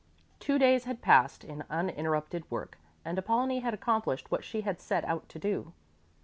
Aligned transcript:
Two 0.39 0.57
days 0.57 0.85
had 0.85 1.03
passed 1.03 1.43
in 1.43 1.63
uninterrupted 1.69 2.49
work, 2.49 2.79
and 3.05 3.19
Apollonie 3.19 3.59
had 3.59 3.75
accomplished 3.75 4.31
what 4.31 4.43
she 4.43 4.61
had 4.61 4.81
set 4.81 5.05
out 5.05 5.29
to 5.29 5.37
do. 5.37 5.73